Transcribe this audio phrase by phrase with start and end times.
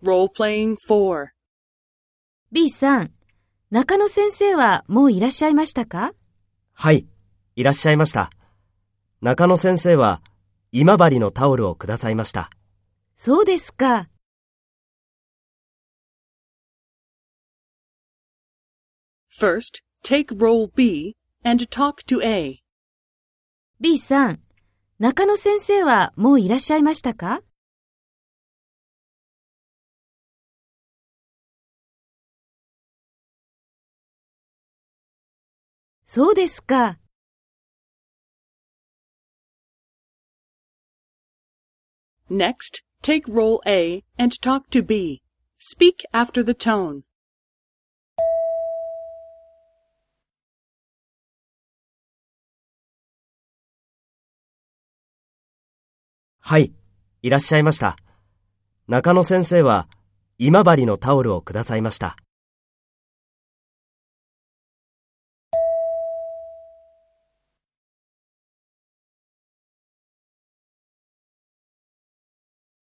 [0.00, 1.26] Role-playing 4.
[2.52, 3.10] B さん、
[3.72, 6.12] 中野先生はもういらっしゃいましたか？
[6.72, 7.08] はい、
[7.56, 8.30] いらっしゃいました。
[9.20, 10.22] 中野先生は
[10.70, 12.48] 今治のタオルをくださいました。
[13.16, 14.08] そうですか。
[19.36, 22.60] First, take role B and talk to A.
[23.80, 24.40] B さん、
[25.00, 27.40] 中野先生はもういらっしゃいましたか？
[36.10, 36.98] そうですか。
[42.30, 45.20] Next, take role A and talk to B.
[45.60, 47.02] Speak after the tone.
[56.40, 56.72] はい、
[57.20, 57.98] いらっしゃいました。
[58.86, 59.88] 中野先生は
[60.38, 62.16] 今治のタオルをくださいました。